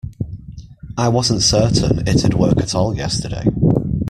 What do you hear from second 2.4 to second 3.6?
at all yesterday.